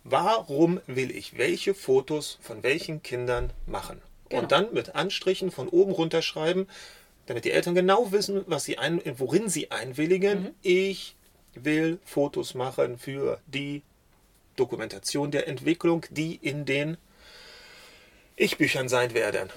warum 0.05 0.81
will 0.87 1.11
ich 1.11 1.37
welche 1.37 1.75
Fotos 1.75 2.39
von 2.41 2.63
welchen 2.63 3.03
Kindern 3.03 3.53
machen. 3.67 4.01
Genau. 4.29 4.43
Und 4.43 4.53
dann 4.53 4.73
mit 4.73 4.95
Anstrichen 4.95 5.51
von 5.51 5.69
oben 5.69 5.93
runter 5.93 6.23
schreiben, 6.23 6.69
damit 7.27 7.45
die 7.45 7.51
Eltern 7.51 7.75
genau 7.75 8.13
wissen, 8.13 8.45
was 8.47 8.65
sie 8.65 8.79
ein, 8.79 9.01
worin 9.19 9.49
sie 9.49 9.71
einwilligen. 9.71 10.55
Ich 10.63 11.17
will 11.55 11.99
Fotos 12.05 12.55
machen 12.55 12.99
für 12.99 13.41
die 13.47 13.83
Dokumentation 14.57 15.31
der 15.31 15.49
Entwicklung, 15.49 16.07
die 16.11 16.37
in 16.37 16.65
den 16.65 16.97
Ich-Büchern 18.37 18.89
sein 18.89 19.15
werden. 19.15 19.51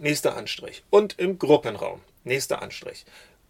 Nächster 0.00 0.36
Anstrich. 0.36 0.82
Und 0.90 1.18
im 1.18 1.38
Gruppenraum. 1.38 2.00
Nächster 2.24 2.62
Anstrich. 2.62 3.04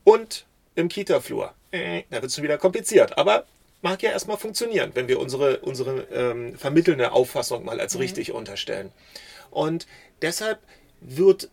Und 0.04 0.46
im 0.74 0.88
Kita-Flur. 0.88 1.54
Äh, 1.70 2.02
da 2.10 2.16
wird 2.16 2.26
es 2.26 2.34
schon 2.34 2.44
wieder 2.44 2.58
kompliziert. 2.58 3.18
Aber 3.18 3.46
mag 3.82 4.02
ja 4.02 4.10
erstmal 4.10 4.36
funktionieren, 4.36 4.92
wenn 4.94 5.08
wir 5.08 5.20
unsere, 5.20 5.58
unsere 5.58 6.02
ähm, 6.12 6.56
vermittelnde 6.56 7.12
Auffassung 7.12 7.64
mal 7.64 7.80
als 7.80 7.98
richtig 7.98 8.32
unterstellen. 8.32 8.92
Und 9.50 9.86
deshalb 10.22 10.60
wird 11.00 11.50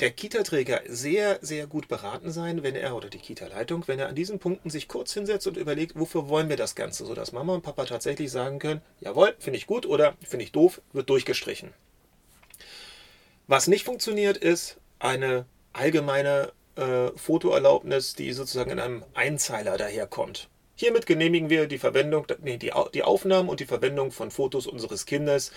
der 0.00 0.10
Kita-Träger 0.10 0.82
sehr, 0.86 1.38
sehr 1.42 1.66
gut 1.66 1.88
beraten 1.88 2.30
sein, 2.30 2.62
wenn 2.62 2.76
er, 2.76 2.94
oder 2.94 3.08
die 3.08 3.18
Kita-Leitung, 3.18 3.84
wenn 3.86 3.98
er 3.98 4.08
an 4.08 4.14
diesen 4.14 4.38
Punkten 4.38 4.70
sich 4.70 4.88
kurz 4.88 5.12
hinsetzt 5.12 5.46
und 5.46 5.56
überlegt, 5.56 5.98
wofür 5.98 6.28
wollen 6.28 6.48
wir 6.48 6.56
das 6.56 6.74
Ganze, 6.74 7.04
sodass 7.04 7.32
Mama 7.32 7.54
und 7.54 7.62
Papa 7.62 7.84
tatsächlich 7.84 8.30
sagen 8.30 8.58
können, 8.58 8.80
jawohl, 9.00 9.34
finde 9.38 9.58
ich 9.58 9.66
gut 9.66 9.86
oder 9.86 10.14
finde 10.22 10.44
ich 10.44 10.52
doof, 10.52 10.80
wird 10.92 11.10
durchgestrichen. 11.10 11.72
Was 13.46 13.66
nicht 13.66 13.84
funktioniert, 13.84 14.36
ist 14.36 14.76
eine 14.98 15.46
allgemeine 15.72 16.52
äh, 16.76 17.08
Fotoerlaubnis, 17.16 18.14
die 18.14 18.32
sozusagen 18.32 18.70
in 18.70 18.78
einem 18.78 19.04
Einzeiler 19.14 19.76
daherkommt. 19.76 20.48
Hiermit 20.74 21.06
genehmigen 21.06 21.50
wir 21.50 21.66
die 21.66 21.78
Verwendung, 21.78 22.26
nee, 22.40 22.56
die, 22.56 22.72
die 22.94 23.02
Aufnahmen 23.02 23.48
und 23.48 23.58
die 23.58 23.66
Verwendung 23.66 24.12
von 24.12 24.30
Fotos 24.30 24.66
unseres 24.68 25.06
Kindes. 25.06 25.50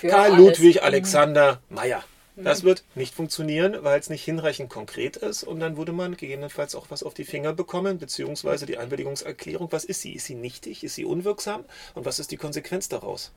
Für 0.00 0.08
Karl 0.08 0.32
alles. 0.32 0.38
Ludwig 0.38 0.82
Alexander 0.82 1.62
Meyer. 1.70 2.04
Das 2.36 2.64
wird 2.64 2.84
nicht 2.94 3.14
funktionieren, 3.14 3.78
weil 3.82 3.98
es 3.98 4.10
nicht 4.10 4.22
hinreichend 4.22 4.68
konkret 4.68 5.16
ist 5.16 5.42
und 5.42 5.58
dann 5.58 5.78
würde 5.78 5.92
man 5.92 6.18
gegebenenfalls 6.18 6.74
auch 6.74 6.90
was 6.90 7.02
auf 7.02 7.14
die 7.14 7.24
Finger 7.24 7.54
bekommen, 7.54 7.98
beziehungsweise 7.98 8.66
die 8.66 8.76
Einwilligungserklärung. 8.76 9.72
Was 9.72 9.84
ist 9.84 10.02
sie? 10.02 10.12
Ist 10.12 10.26
sie 10.26 10.34
nichtig? 10.34 10.84
Ist 10.84 10.96
sie 10.96 11.06
unwirksam? 11.06 11.64
Und 11.94 12.04
was 12.04 12.18
ist 12.18 12.30
die 12.30 12.36
Konsequenz 12.36 12.90
daraus? 12.90 13.32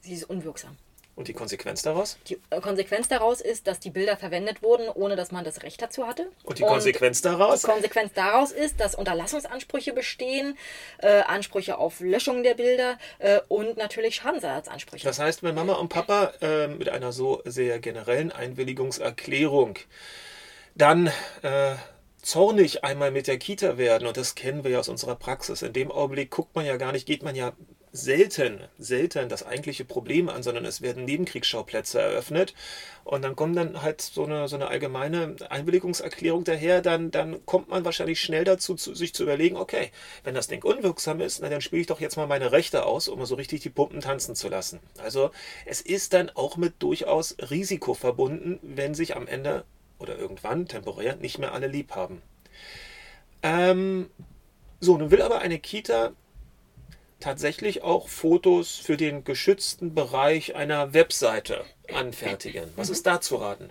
Sie 0.00 0.14
ist 0.14 0.24
unwirksam. 0.24 0.76
Und 1.20 1.28
die 1.28 1.34
Konsequenz 1.34 1.82
daraus? 1.82 2.16
Die 2.28 2.38
äh, 2.48 2.62
Konsequenz 2.62 3.06
daraus 3.06 3.42
ist, 3.42 3.66
dass 3.66 3.78
die 3.78 3.90
Bilder 3.90 4.16
verwendet 4.16 4.62
wurden, 4.62 4.88
ohne 4.88 5.16
dass 5.16 5.32
man 5.32 5.44
das 5.44 5.62
Recht 5.62 5.82
dazu 5.82 6.06
hatte. 6.06 6.32
Und 6.44 6.58
die 6.58 6.62
Konsequenz 6.62 7.20
daraus? 7.20 7.60
Die 7.60 7.66
Konsequenz 7.66 8.14
daraus 8.14 8.52
ist, 8.52 8.80
dass 8.80 8.94
Unterlassungsansprüche 8.94 9.92
bestehen, 9.92 10.56
äh, 10.96 11.20
Ansprüche 11.20 11.76
auf 11.76 12.00
Löschung 12.00 12.42
der 12.42 12.54
Bilder 12.54 12.96
äh, 13.18 13.40
und 13.48 13.76
natürlich 13.76 14.14
Schadensersatzansprüche. 14.14 15.04
Das 15.04 15.18
heißt, 15.18 15.42
wenn 15.42 15.54
Mama 15.54 15.74
und 15.74 15.90
Papa 15.90 16.32
äh, 16.40 16.68
mit 16.68 16.88
einer 16.88 17.12
so 17.12 17.42
sehr 17.44 17.80
generellen 17.80 18.32
Einwilligungserklärung 18.32 19.78
dann 20.74 21.08
äh, 21.42 21.74
zornig 22.22 22.82
einmal 22.82 23.10
mit 23.10 23.26
der 23.26 23.36
Kita 23.36 23.76
werden, 23.76 24.08
und 24.08 24.16
das 24.16 24.34
kennen 24.36 24.64
wir 24.64 24.70
ja 24.70 24.78
aus 24.78 24.88
unserer 24.88 25.16
Praxis, 25.16 25.60
in 25.60 25.74
dem 25.74 25.92
Augenblick 25.92 26.30
guckt 26.30 26.56
man 26.56 26.64
ja 26.64 26.78
gar 26.78 26.92
nicht, 26.92 27.04
geht 27.04 27.22
man 27.22 27.34
ja 27.34 27.52
selten, 27.92 28.60
selten 28.78 29.28
das 29.28 29.44
eigentliche 29.44 29.84
Problem 29.84 30.28
an, 30.28 30.42
sondern 30.42 30.64
es 30.64 30.80
werden 30.80 31.04
Nebenkriegsschauplätze 31.04 32.00
eröffnet 32.00 32.54
und 33.04 33.22
dann 33.22 33.34
kommt 33.34 33.56
dann 33.56 33.82
halt 33.82 34.00
so 34.00 34.24
eine, 34.24 34.46
so 34.46 34.56
eine 34.56 34.68
allgemeine 34.68 35.36
Einwilligungserklärung 35.48 36.44
daher, 36.44 36.82
dann, 36.82 37.10
dann 37.10 37.44
kommt 37.46 37.68
man 37.68 37.84
wahrscheinlich 37.84 38.20
schnell 38.20 38.44
dazu, 38.44 38.76
zu, 38.76 38.94
sich 38.94 39.12
zu 39.12 39.24
überlegen, 39.24 39.56
okay, 39.56 39.90
wenn 40.22 40.34
das 40.34 40.46
Ding 40.46 40.62
unwirksam 40.62 41.20
ist, 41.20 41.40
na, 41.40 41.48
dann 41.48 41.60
spiele 41.60 41.80
ich 41.80 41.88
doch 41.88 42.00
jetzt 42.00 42.16
mal 42.16 42.28
meine 42.28 42.52
Rechte 42.52 42.86
aus, 42.86 43.08
um 43.08 43.24
so 43.26 43.34
richtig 43.34 43.60
die 43.62 43.70
Pumpen 43.70 44.00
tanzen 44.00 44.36
zu 44.36 44.48
lassen. 44.48 44.78
Also 44.98 45.30
es 45.66 45.80
ist 45.80 46.12
dann 46.12 46.30
auch 46.30 46.56
mit 46.56 46.74
durchaus 46.78 47.36
Risiko 47.50 47.94
verbunden, 47.94 48.60
wenn 48.62 48.94
sich 48.94 49.16
am 49.16 49.26
Ende 49.26 49.64
oder 49.98 50.16
irgendwann 50.16 50.66
temporär 50.66 51.16
nicht 51.16 51.38
mehr 51.38 51.52
alle 51.52 51.66
lieb 51.66 51.94
haben. 51.96 52.22
Ähm, 53.42 54.10
so, 54.78 54.96
nun 54.96 55.10
will 55.10 55.22
aber 55.22 55.40
eine 55.40 55.58
Kita 55.58 56.12
tatsächlich 57.20 57.82
auch 57.82 58.08
Fotos 58.08 58.76
für 58.76 58.96
den 58.96 59.24
geschützten 59.24 59.94
Bereich 59.94 60.56
einer 60.56 60.92
Webseite 60.94 61.64
anfertigen. 61.92 62.72
Was 62.76 62.90
ist 62.90 63.06
da 63.06 63.20
zu 63.20 63.36
raten? 63.36 63.70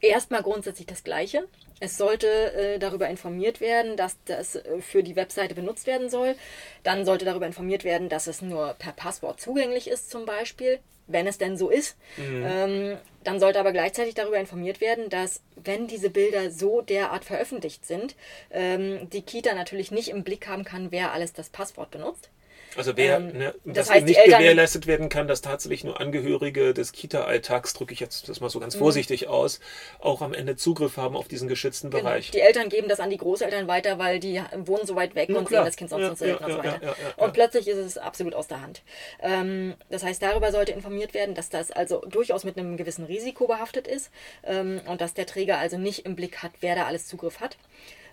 Erstmal 0.00 0.42
grundsätzlich 0.42 0.86
das 0.86 1.04
Gleiche. 1.04 1.46
Es 1.78 1.96
sollte 1.96 2.26
äh, 2.26 2.78
darüber 2.78 3.08
informiert 3.08 3.60
werden, 3.60 3.96
dass 3.96 4.16
das 4.24 4.56
äh, 4.56 4.80
für 4.80 5.02
die 5.02 5.16
Webseite 5.16 5.54
benutzt 5.54 5.86
werden 5.86 6.08
soll. 6.08 6.36
Dann 6.82 7.04
sollte 7.04 7.24
darüber 7.24 7.46
informiert 7.46 7.84
werden, 7.84 8.08
dass 8.08 8.26
es 8.26 8.42
nur 8.42 8.74
per 8.78 8.92
Passwort 8.92 9.40
zugänglich 9.40 9.88
ist, 9.88 10.10
zum 10.10 10.24
Beispiel, 10.24 10.78
wenn 11.06 11.26
es 11.26 11.38
denn 11.38 11.56
so 11.56 11.68
ist. 11.70 11.96
Ähm, 12.44 12.98
dann 13.24 13.40
sollte 13.40 13.60
aber 13.60 13.72
gleichzeitig 13.72 14.14
darüber 14.14 14.38
informiert 14.38 14.80
werden, 14.80 15.10
dass 15.10 15.42
wenn 15.56 15.86
diese 15.86 16.08
Bilder 16.08 16.50
so 16.50 16.80
derart 16.80 17.24
veröffentlicht 17.24 17.84
sind, 17.84 18.14
ähm, 18.50 19.08
die 19.10 19.22
Kita 19.22 19.54
natürlich 19.54 19.90
nicht 19.90 20.08
im 20.08 20.24
Blick 20.24 20.48
haben 20.48 20.64
kann, 20.64 20.92
wer 20.92 21.12
alles 21.12 21.32
das 21.32 21.50
Passwort 21.50 21.90
benutzt. 21.90 22.30
Also 22.76 22.96
wer, 22.96 23.16
Ähm, 23.16 23.26
ne, 23.36 23.54
das 23.64 23.88
dass 23.88 23.90
heißt, 23.90 24.06
nicht 24.06 24.22
gewährleistet 24.24 24.86
werden 24.86 25.08
kann, 25.08 25.26
dass 25.26 25.40
tatsächlich 25.40 25.82
nur 25.82 26.00
Angehörige 26.00 26.72
des 26.72 26.92
Kita-Alltags, 26.92 27.72
drücke 27.74 27.92
ich 27.92 28.00
jetzt 28.00 28.28
das 28.28 28.40
mal 28.40 28.48
so 28.48 28.58
Mhm. 28.58 28.62
ganz 28.62 28.74
vorsichtig 28.76 29.26
aus, 29.26 29.58
auch 29.98 30.22
am 30.22 30.32
Ende 30.34 30.54
Zugriff 30.56 30.96
haben 30.96 31.16
auf 31.16 31.26
diesen 31.26 31.48
geschützten 31.48 31.90
Genau. 31.90 32.04
Bereich. 32.04 32.30
Die 32.30 32.40
Eltern 32.40 32.68
geben 32.68 32.88
das 32.88 33.00
an 33.00 33.10
die 33.10 33.16
Großeltern 33.16 33.66
weiter, 33.66 33.98
weil 33.98 34.20
die 34.20 34.40
wohnen 34.56 34.86
so 34.86 34.94
weit 34.94 35.14
weg 35.16 35.28
Na 35.32 35.38
und 35.40 35.48
klar. 35.48 35.62
sehen 35.62 35.66
das 35.66 35.76
Kind 35.76 35.90
sonst 35.90 36.02
Ja, 36.04 36.10
nicht 36.10 36.18
selten 36.18 36.42
ja, 36.42 36.46
und 36.46 36.52
so 36.52 36.58
weiter. 36.58 36.86
ja, 36.86 36.94
ja. 37.18 37.24
Und 37.24 37.32
plötzlich 37.32 37.66
ist 37.66 37.76
es 37.78 37.98
absolut 37.98 38.34
aus 38.34 38.46
der 38.46 38.60
Hand. 38.62 38.82
Ähm, 39.20 39.74
das 39.90 40.04
heißt, 40.04 40.22
darüber 40.22 40.52
sollte 40.52 40.72
informiert 40.72 41.12
werden, 41.12 41.34
dass 41.34 41.48
das 41.48 41.72
also 41.72 42.00
durchaus 42.08 42.44
mit 42.44 42.56
einem 42.56 42.76
gewissen 42.76 43.04
Risiko 43.04 43.46
behaftet 43.48 43.88
ist 43.88 44.10
ähm, 44.44 44.80
und 44.86 45.00
dass 45.00 45.14
der 45.14 45.26
Träger 45.26 45.58
also 45.58 45.76
nicht 45.76 46.06
im 46.06 46.14
Blick 46.14 46.38
hat, 46.42 46.52
wer 46.60 46.76
da 46.76 46.84
alles 46.86 47.06
Zugriff 47.08 47.40
hat. 47.40 47.56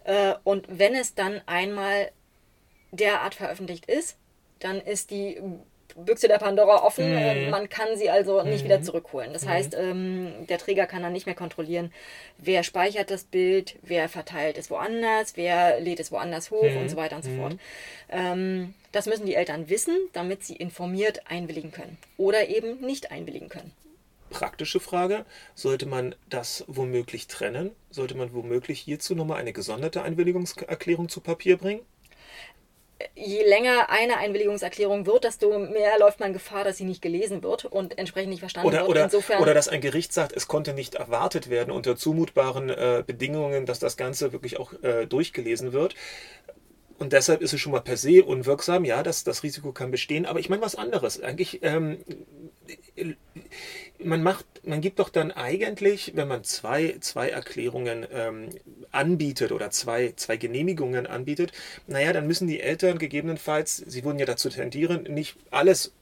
Äh, 0.05 0.33
und 0.43 0.65
wenn 0.69 0.95
es 0.95 1.13
dann 1.13 1.41
einmal 1.45 2.11
derart 2.91 3.35
veröffentlicht 3.35 3.85
ist, 3.85 4.17
dann 4.59 4.79
ist 4.81 5.11
die 5.11 5.41
Büchse 5.95 6.27
der 6.27 6.37
Pandora 6.37 6.83
offen. 6.83 7.09
Mhm. 7.09 7.17
Äh, 7.17 7.49
Man 7.49 7.69
kann 7.69 7.97
sie 7.97 8.09
also 8.09 8.43
nicht 8.43 8.63
wieder 8.63 8.83
zurückholen. 8.83 9.33
Das 9.33 9.47
heißt, 9.47 9.73
ähm, 9.73 10.45
der 10.47 10.59
Träger 10.59 10.85
kann 10.85 11.01
dann 11.01 11.13
nicht 11.13 11.25
mehr 11.25 11.33
kontrollieren, 11.33 11.91
wer 12.37 12.61
speichert 12.63 13.09
das 13.09 13.23
Bild, 13.23 13.77
wer 13.81 14.07
verteilt 14.07 14.57
es 14.59 14.69
woanders, 14.69 15.35
wer 15.37 15.79
lädt 15.79 15.99
es 15.99 16.11
woanders 16.11 16.51
hoch 16.51 16.61
Mhm. 16.69 16.77
und 16.77 16.89
so 16.89 16.97
weiter 16.97 17.15
und 17.15 17.23
so 17.23 17.31
fort. 17.35 17.57
Ähm, 18.09 18.75
das 18.91 19.07
müssen 19.07 19.25
die 19.25 19.33
Eltern 19.35 19.69
wissen, 19.69 19.95
damit 20.13 20.43
sie 20.43 20.55
informiert 20.55 21.21
einwilligen 21.29 21.71
können 21.71 21.97
oder 22.17 22.47
eben 22.47 22.79
nicht 22.81 23.09
einwilligen 23.11 23.49
können. 23.49 23.71
Praktische 24.29 24.79
Frage, 24.81 25.25
sollte 25.55 25.85
man 25.85 26.13
das 26.29 26.63
womöglich 26.67 27.27
trennen? 27.27 27.71
Sollte 27.89 28.15
man 28.15 28.33
womöglich 28.33 28.79
hierzu 28.81 29.15
nochmal 29.15 29.39
eine 29.39 29.53
gesonderte 29.53 30.03
Einwilligungserklärung 30.03 31.07
zu 31.09 31.21
Papier 31.21 31.57
bringen? 31.57 31.79
Je 33.13 33.43
länger 33.43 33.89
eine 33.89 34.17
Einwilligungserklärung 34.17 35.05
wird, 35.05 35.23
desto 35.23 35.59
mehr 35.59 35.99
läuft 35.99 36.19
man 36.19 36.33
Gefahr, 36.33 36.63
dass 36.63 36.77
sie 36.77 36.83
nicht 36.83 37.01
gelesen 37.01 37.43
wird 37.43 37.65
und 37.65 37.97
entsprechend 37.97 38.29
nicht 38.31 38.39
verstanden 38.39 38.67
Oder, 38.67 38.79
wird. 38.79 38.89
oder, 38.89 39.03
Insofern 39.03 39.41
oder 39.41 39.53
dass 39.53 39.67
ein 39.67 39.81
Gericht 39.81 40.13
sagt, 40.13 40.35
es 40.35 40.47
konnte 40.47 40.73
nicht 40.73 40.95
erwartet 40.95 41.49
werden 41.49 41.71
unter 41.71 41.95
zumutbaren 41.95 42.69
äh, 42.69 43.03
Bedingungen, 43.05 43.65
dass 43.65 43.79
das 43.79 43.97
Ganze 43.97 44.31
wirklich 44.33 44.59
auch 44.59 44.73
äh, 44.81 45.05
durchgelesen 45.05 45.73
wird. 45.73 45.93
Und 46.99 47.13
deshalb 47.13 47.41
ist 47.41 47.53
es 47.53 47.61
schon 47.61 47.71
mal 47.71 47.81
per 47.81 47.97
se 47.97 48.23
unwirksam. 48.23 48.83
Ja, 48.83 49.03
das, 49.03 49.23
das 49.23 49.43
Risiko 49.43 49.71
kann 49.71 49.91
bestehen. 49.91 50.25
Aber 50.25 50.39
ich 50.39 50.49
meine 50.49 50.63
was 50.63 50.75
anderes. 50.75 51.21
Eigentlich, 51.21 51.59
ähm, 51.61 51.99
man 54.03 54.23
macht, 54.23 54.45
man 54.63 54.81
gibt 54.81 54.99
doch 54.99 55.09
dann 55.09 55.31
eigentlich, 55.31 56.13
wenn 56.15 56.27
man 56.27 56.43
zwei, 56.43 56.97
zwei 56.99 57.29
Erklärungen 57.29 58.05
ähm, 58.11 58.49
anbietet 58.91 59.51
oder 59.51 59.69
zwei, 59.71 60.13
zwei 60.15 60.37
Genehmigungen 60.37 61.07
anbietet, 61.07 61.51
naja, 61.87 62.13
dann 62.13 62.27
müssen 62.27 62.47
die 62.47 62.59
Eltern 62.59 62.97
gegebenenfalls, 62.97 63.77
sie 63.77 64.03
würden 64.03 64.19
ja 64.19 64.25
dazu 64.25 64.49
tendieren, 64.49 65.03
nicht 65.03 65.37
alles 65.51 65.93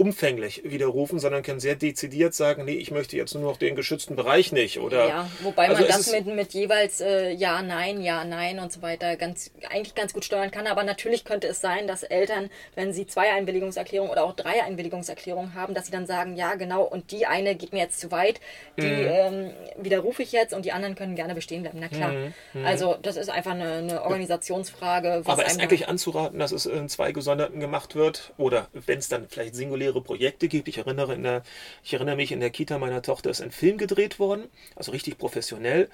umfänglich 0.00 0.62
widerrufen, 0.64 1.18
sondern 1.18 1.42
können 1.42 1.60
sehr 1.60 1.74
dezidiert 1.74 2.32
sagen, 2.32 2.64
nee, 2.64 2.72
ich 2.72 2.90
möchte 2.90 3.18
jetzt 3.18 3.34
nur 3.34 3.42
noch 3.42 3.58
den 3.58 3.76
geschützten 3.76 4.16
Bereich 4.16 4.50
nicht. 4.50 4.80
Oder, 4.80 5.06
ja, 5.06 5.30
wobei 5.42 5.68
also 5.68 5.82
man 5.82 5.88
das 5.90 6.10
mit, 6.10 6.24
mit 6.24 6.54
jeweils 6.54 7.02
äh, 7.02 7.32
Ja, 7.32 7.60
Nein, 7.60 8.00
Ja, 8.00 8.24
Nein 8.24 8.60
und 8.60 8.72
so 8.72 8.80
weiter 8.80 9.16
ganz, 9.16 9.50
eigentlich 9.68 9.94
ganz 9.94 10.14
gut 10.14 10.24
steuern 10.24 10.50
kann. 10.50 10.66
Aber 10.66 10.84
natürlich 10.84 11.26
könnte 11.26 11.48
es 11.48 11.60
sein, 11.60 11.86
dass 11.86 12.02
Eltern, 12.02 12.48
wenn 12.76 12.94
sie 12.94 13.06
zwei 13.06 13.30
Einwilligungserklärungen 13.30 14.10
oder 14.10 14.24
auch 14.24 14.34
drei 14.34 14.62
Einwilligungserklärungen 14.62 15.54
haben, 15.54 15.74
dass 15.74 15.84
sie 15.84 15.92
dann 15.92 16.06
sagen, 16.06 16.34
ja, 16.34 16.54
genau, 16.54 16.82
und 16.82 17.10
die 17.10 17.26
eine 17.26 17.54
geht 17.54 17.74
mir 17.74 17.80
jetzt 17.80 18.00
zu 18.00 18.10
weit, 18.10 18.40
die 18.78 18.86
mhm. 18.86 19.08
ähm, 19.10 19.50
widerrufe 19.76 20.22
ich 20.22 20.32
jetzt 20.32 20.54
und 20.54 20.64
die 20.64 20.72
anderen 20.72 20.94
können 20.94 21.14
gerne 21.14 21.34
bestehen 21.34 21.60
bleiben. 21.60 21.78
Na 21.78 21.88
klar. 21.88 22.12
Mhm. 22.12 22.32
mhm. 22.54 22.64
Also 22.64 22.96
das 23.02 23.18
ist 23.18 23.28
einfach 23.28 23.52
eine, 23.52 23.74
eine 23.74 24.02
Organisationsfrage. 24.02 25.24
Aber 25.26 25.44
ist 25.44 25.60
eigentlich 25.60 25.88
anzuraten, 25.88 26.38
dass 26.38 26.52
es 26.52 26.64
in 26.64 26.88
zwei 26.88 27.12
Gesonderten 27.12 27.60
gemacht 27.60 27.96
wird 27.96 28.32
oder 28.38 28.68
wenn 28.72 28.98
es 28.98 29.10
dann 29.10 29.28
vielleicht 29.28 29.54
singuläre 29.90 30.00
Projekte 30.00 30.48
gibt. 30.48 30.68
Ich 30.68 30.78
erinnere, 30.78 31.14
in 31.14 31.22
der, 31.22 31.42
ich 31.82 31.92
erinnere 31.94 32.16
mich, 32.16 32.32
in 32.32 32.40
der 32.40 32.50
Kita 32.50 32.78
meiner 32.78 33.02
Tochter 33.02 33.30
ist 33.30 33.40
ein 33.42 33.50
Film 33.50 33.78
gedreht 33.78 34.18
worden, 34.18 34.44
also 34.76 34.92
richtig 34.92 35.18
professionell. 35.18 35.88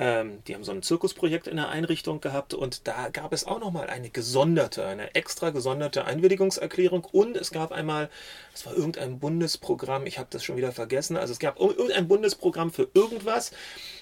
Ähm, 0.00 0.42
die 0.48 0.54
haben 0.54 0.64
so 0.64 0.72
ein 0.72 0.82
Zirkusprojekt 0.82 1.46
in 1.46 1.56
der 1.56 1.68
Einrichtung 1.68 2.22
gehabt 2.22 2.54
und 2.54 2.88
da 2.88 3.10
gab 3.10 3.34
es 3.34 3.46
auch 3.46 3.60
nochmal 3.60 3.88
eine 3.88 4.08
gesonderte, 4.08 4.86
eine 4.86 5.14
extra 5.14 5.50
gesonderte 5.50 6.06
Einwilligungserklärung 6.06 7.04
und 7.12 7.36
es 7.36 7.50
gab 7.50 7.70
einmal, 7.70 8.08
es 8.54 8.64
war 8.64 8.74
irgendein 8.74 9.18
Bundesprogramm, 9.18 10.06
ich 10.06 10.18
habe 10.18 10.28
das 10.30 10.42
schon 10.42 10.56
wieder 10.56 10.72
vergessen, 10.72 11.18
also 11.18 11.34
es 11.34 11.38
gab 11.38 11.60
irgendein 11.60 12.08
Bundesprogramm 12.08 12.70
für 12.70 12.88
irgendwas 12.94 13.52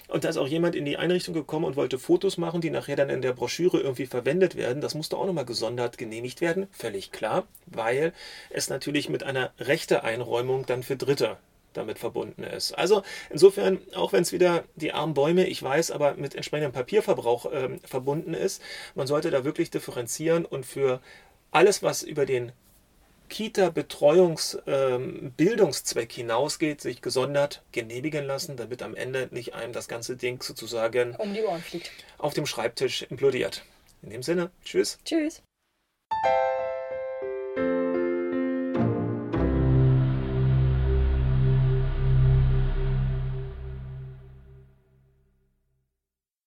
und 0.07 0.23
da 0.23 0.29
ist 0.29 0.37
auch 0.37 0.47
jemand 0.47 0.73
in 0.73 0.85
die 0.85 0.95
Einrichtung 0.95 1.33
gekommen 1.33 1.65
und 1.65 1.75
wollte 1.75 1.99
Fotos 1.99 2.37
machen, 2.37 2.61
die 2.61 2.69
nachher 2.69 2.95
dann 2.95 3.09
in 3.09 3.21
der 3.21 3.33
Broschüre 3.33 3.81
irgendwie 3.81 4.05
verwendet 4.05 4.55
werden. 4.55 4.79
Das 4.79 4.95
musste 4.95 5.17
auch 5.17 5.25
nochmal 5.25 5.45
gesondert 5.45 5.97
genehmigt 5.97 6.39
werden, 6.39 6.67
völlig 6.71 7.11
klar, 7.11 7.45
weil 7.65 8.13
es 8.49 8.69
natürlich 8.69 9.09
mit 9.09 9.23
einer 9.23 9.51
Rechteeinräumung 9.59 10.65
dann 10.65 10.81
für 10.81 10.95
Dritte 10.95 11.35
damit 11.73 11.99
verbunden 11.99 12.43
ist. 12.43 12.73
Also 12.73 13.03
insofern, 13.29 13.79
auch 13.95 14.13
wenn 14.13 14.23
es 14.23 14.31
wieder 14.31 14.63
die 14.75 14.91
armen 14.91 15.13
Bäume, 15.13 15.47
ich 15.47 15.61
weiß, 15.61 15.91
aber 15.91 16.15
mit 16.15 16.33
entsprechendem 16.35 16.71
Papierverbrauch 16.71 17.51
äh, 17.51 17.77
verbunden 17.83 18.33
ist, 18.33 18.61
man 18.95 19.07
sollte 19.07 19.31
da 19.31 19.43
wirklich 19.43 19.69
differenzieren 19.69 20.45
und 20.45 20.65
für 20.65 21.01
alles, 21.51 21.83
was 21.83 22.03
über 22.03 22.25
den 22.25 22.51
Kita-Betreuungs-Bildungszweck 23.29 26.11
ähm, 26.11 26.15
hinausgeht, 26.15 26.81
sich 26.81 27.01
gesondert 27.01 27.63
genehmigen 27.71 28.25
lassen, 28.25 28.57
damit 28.57 28.81
am 28.81 28.95
Ende 28.95 29.29
nicht 29.31 29.53
einem 29.53 29.71
das 29.71 29.87
ganze 29.87 30.17
Ding 30.17 30.41
sozusagen 30.41 31.15
um 31.15 31.33
die 31.33 31.43
Ohren 31.43 31.61
fliegt. 31.61 31.91
auf 32.17 32.33
dem 32.33 32.47
Schreibtisch 32.47 33.03
implodiert. 33.03 33.63
In 34.01 34.09
dem 34.09 34.23
Sinne, 34.23 34.49
tschüss. 34.63 34.97
Tschüss. 35.05 35.43